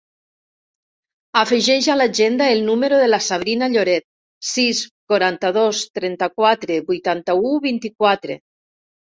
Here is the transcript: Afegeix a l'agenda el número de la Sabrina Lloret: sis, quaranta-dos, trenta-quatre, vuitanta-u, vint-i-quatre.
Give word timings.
Afegeix 1.41 1.89
a 1.93 1.97
l'agenda 1.99 2.47
el 2.53 2.63
número 2.71 3.01
de 3.03 3.09
la 3.11 3.19
Sabrina 3.25 3.69
Lloret: 3.75 4.07
sis, 4.55 4.81
quaranta-dos, 5.13 5.85
trenta-quatre, 6.01 6.81
vuitanta-u, 6.91 7.55
vint-i-quatre. 7.69 8.43